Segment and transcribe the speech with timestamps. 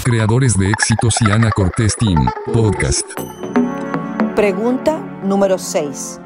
[0.00, 3.06] Creadores de éxitos y Ana Cortés Team, podcast.
[4.34, 6.20] Pregunta número 6.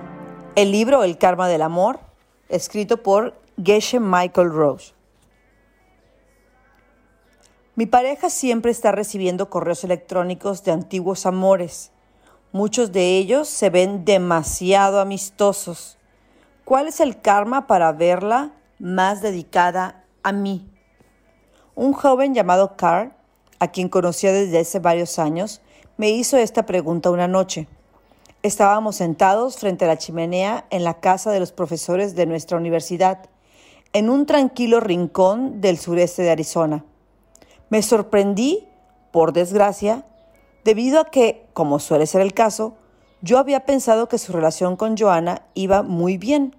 [0.55, 2.01] El libro El Karma del Amor,
[2.49, 4.95] escrito por Geshe Michael Rose.
[7.75, 11.93] Mi pareja siempre está recibiendo correos electrónicos de antiguos amores.
[12.53, 15.99] Muchos de ellos se ven demasiado amistosos.
[16.65, 20.71] ¿Cuál es el karma para verla más dedicada a mí?
[21.75, 23.16] Un joven llamado Carl,
[23.59, 25.61] a quien conocía desde hace varios años,
[25.97, 27.69] me hizo esta pregunta una noche.
[28.43, 33.29] Estábamos sentados frente a la chimenea en la casa de los profesores de nuestra universidad,
[33.93, 36.85] en un tranquilo rincón del sureste de Arizona.
[37.71, 38.69] Me sorprendí,
[39.11, 40.05] por desgracia,
[40.65, 42.77] debido a que, como suele ser el caso,
[43.23, 46.55] yo había pensado que su relación con Joana iba muy bien.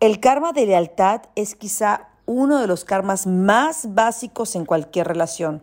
[0.00, 5.62] El karma de lealtad es quizá uno de los karmas más básicos en cualquier relación.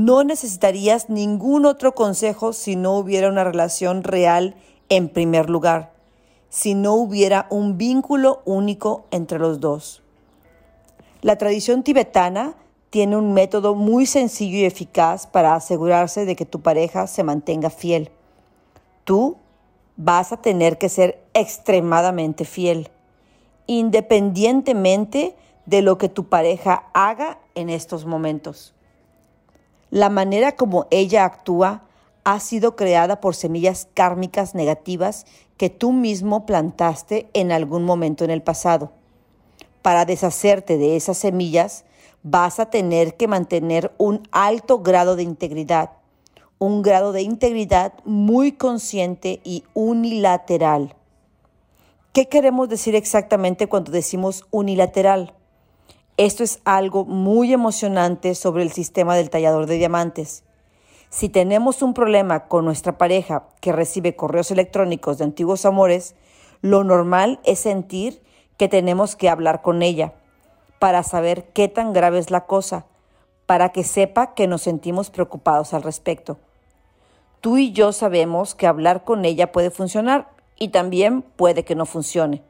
[0.00, 4.54] No necesitarías ningún otro consejo si no hubiera una relación real
[4.88, 5.90] en primer lugar,
[6.50, 10.04] si no hubiera un vínculo único entre los dos.
[11.20, 12.54] La tradición tibetana
[12.90, 17.68] tiene un método muy sencillo y eficaz para asegurarse de que tu pareja se mantenga
[17.68, 18.12] fiel.
[19.02, 19.36] Tú
[19.96, 22.88] vas a tener que ser extremadamente fiel,
[23.66, 25.34] independientemente
[25.66, 28.76] de lo que tu pareja haga en estos momentos.
[29.90, 31.82] La manera como ella actúa
[32.24, 35.24] ha sido creada por semillas kármicas negativas
[35.56, 38.92] que tú mismo plantaste en algún momento en el pasado.
[39.80, 41.84] Para deshacerte de esas semillas,
[42.22, 45.92] vas a tener que mantener un alto grado de integridad,
[46.58, 50.94] un grado de integridad muy consciente y unilateral.
[52.12, 55.34] ¿Qué queremos decir exactamente cuando decimos unilateral?
[56.18, 60.42] Esto es algo muy emocionante sobre el sistema del tallador de diamantes.
[61.10, 66.16] Si tenemos un problema con nuestra pareja que recibe correos electrónicos de antiguos amores,
[66.60, 68.20] lo normal es sentir
[68.56, 70.14] que tenemos que hablar con ella
[70.80, 72.86] para saber qué tan grave es la cosa,
[73.46, 76.36] para que sepa que nos sentimos preocupados al respecto.
[77.40, 81.86] Tú y yo sabemos que hablar con ella puede funcionar y también puede que no
[81.86, 82.42] funcione.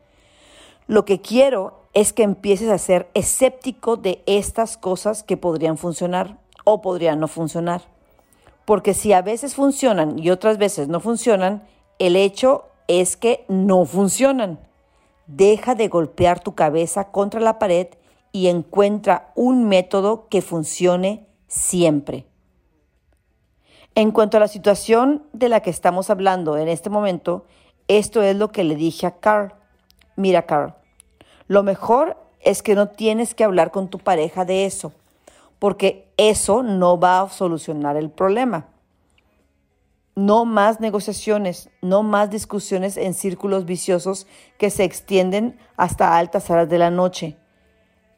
[0.86, 6.38] Lo que quiero es que empieces a ser escéptico de estas cosas que podrían funcionar
[6.62, 7.82] o podrían no funcionar.
[8.64, 11.66] Porque si a veces funcionan y otras veces no funcionan,
[11.98, 14.60] el hecho es que no funcionan.
[15.26, 17.88] Deja de golpear tu cabeza contra la pared
[18.30, 22.26] y encuentra un método que funcione siempre.
[23.96, 27.46] En cuanto a la situación de la que estamos hablando en este momento,
[27.88, 29.52] esto es lo que le dije a Carl.
[30.14, 30.77] Mira, Carl,
[31.48, 34.92] lo mejor es que no tienes que hablar con tu pareja de eso,
[35.58, 38.66] porque eso no va a solucionar el problema.
[40.14, 44.26] No más negociaciones, no más discusiones en círculos viciosos
[44.58, 47.36] que se extienden hasta altas horas de la noche.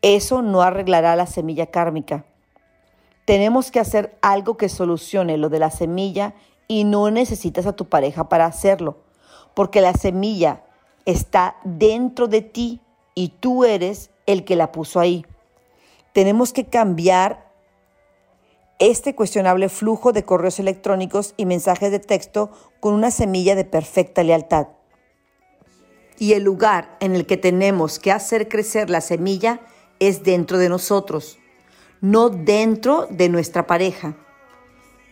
[0.02, 2.24] Eso no arreglará la semilla kármica.
[3.26, 6.34] Tenemos que hacer algo que solucione lo de la semilla
[6.66, 8.98] y no necesitas a tu pareja para hacerlo,
[9.54, 10.64] porque la semilla
[11.04, 12.80] está dentro de ti
[13.20, 15.26] y tú eres el que la puso ahí.
[16.14, 17.52] Tenemos que cambiar
[18.78, 22.50] este cuestionable flujo de correos electrónicos y mensajes de texto
[22.80, 24.68] con una semilla de perfecta lealtad.
[26.18, 29.60] Y el lugar en el que tenemos que hacer crecer la semilla
[29.98, 31.38] es dentro de nosotros,
[32.00, 34.16] no dentro de nuestra pareja.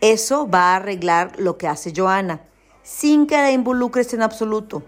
[0.01, 2.41] Eso va a arreglar lo que hace Joana,
[2.83, 4.83] sin que la involucres en absoluto.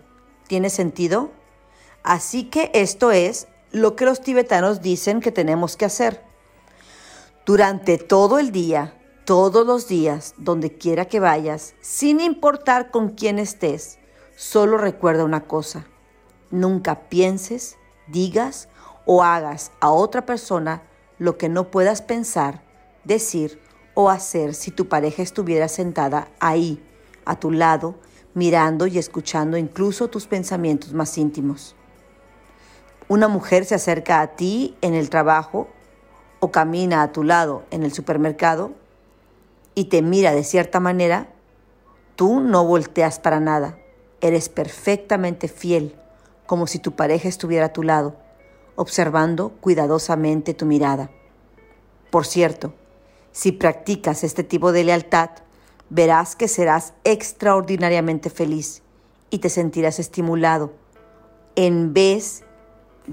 [0.48, 1.38] ¿Tiene sentido?
[2.02, 6.22] Así que esto es lo que los tibetanos dicen que tenemos que hacer.
[7.46, 8.94] Durante todo el día,
[9.24, 13.98] todos los días, donde quiera que vayas, sin importar con quién estés,
[14.36, 15.86] solo recuerda una cosa.
[16.50, 17.76] Nunca pienses,
[18.08, 18.68] digas
[19.06, 20.82] o hagas a otra persona
[21.18, 22.62] lo que no puedas pensar,
[23.04, 23.60] decir
[23.94, 26.82] o hacer si tu pareja estuviera sentada ahí,
[27.24, 27.96] a tu lado,
[28.34, 31.76] mirando y escuchando incluso tus pensamientos más íntimos.
[33.10, 35.66] Una mujer se acerca a ti en el trabajo
[36.38, 38.70] o camina a tu lado en el supermercado
[39.74, 41.26] y te mira de cierta manera,
[42.14, 43.76] tú no volteas para nada.
[44.20, 45.96] Eres perfectamente fiel,
[46.46, 48.14] como si tu pareja estuviera a tu lado
[48.76, 51.10] observando cuidadosamente tu mirada.
[52.12, 52.74] Por cierto,
[53.32, 55.30] si practicas este tipo de lealtad,
[55.88, 58.84] verás que serás extraordinariamente feliz
[59.30, 60.72] y te sentirás estimulado
[61.56, 62.44] en vez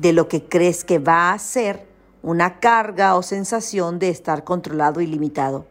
[0.01, 1.87] de lo que crees que va a ser
[2.21, 5.65] una carga o sensación de estar controlado y limitado.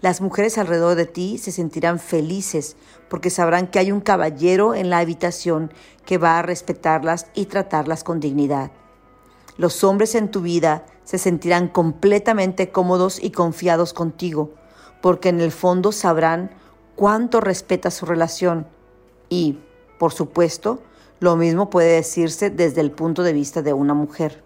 [0.00, 2.76] Las mujeres alrededor de ti se sentirán felices
[3.08, 5.72] porque sabrán que hay un caballero en la habitación
[6.04, 8.72] que va a respetarlas y tratarlas con dignidad.
[9.56, 14.50] Los hombres en tu vida se sentirán completamente cómodos y confiados contigo,
[15.00, 16.50] porque en el fondo sabrán
[16.96, 18.66] cuánto respetas su relación.
[19.28, 19.60] Y,
[19.98, 20.80] por supuesto,
[21.20, 24.42] lo mismo puede decirse desde el punto de vista de una mujer.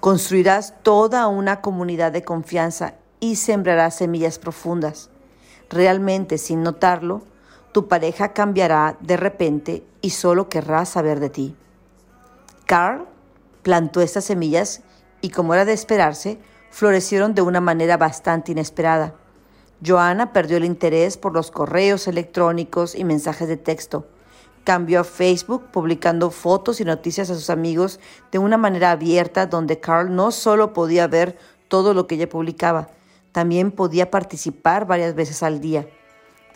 [0.00, 5.10] Construirás toda una comunidad de confianza y sembrarás semillas profundas.
[5.70, 7.22] Realmente, sin notarlo,
[7.72, 11.56] tu pareja cambiará de repente y solo querrá saber de ti.
[12.66, 13.06] Carl
[13.62, 14.82] plantó estas semillas
[15.20, 16.38] y como era de esperarse,
[16.70, 19.14] florecieron de una manera bastante inesperada.
[19.84, 24.06] Joana perdió el interés por los correos electrónicos y mensajes de texto.
[24.64, 29.80] Cambió a Facebook publicando fotos y noticias a sus amigos de una manera abierta donde
[29.80, 32.88] Carl no solo podía ver todo lo que ella publicaba,
[33.32, 35.86] también podía participar varias veces al día.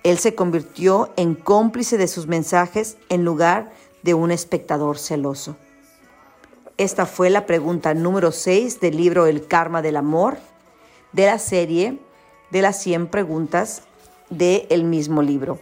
[0.03, 3.73] Él se convirtió en cómplice de sus mensajes en lugar
[4.03, 5.57] de un espectador celoso.
[6.77, 10.37] Esta fue la pregunta número 6 del libro El Karma del Amor
[11.13, 12.01] de la serie
[12.51, 13.83] de las 100 preguntas
[14.29, 15.59] del mismo libro.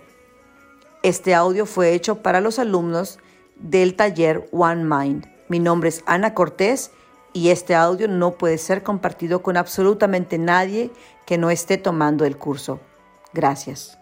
[1.02, 3.18] Este audio fue hecho para los alumnos
[3.56, 5.26] del taller One Mind.
[5.48, 6.92] Mi nombre es Ana Cortés
[7.32, 10.92] y este audio no puede ser compartido con absolutamente nadie
[11.26, 12.78] que no esté tomando el curso.
[13.32, 13.98] Gracias.